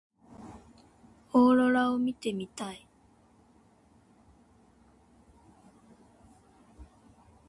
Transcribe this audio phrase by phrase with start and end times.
[1.31, 2.87] オーロラ見てみたい。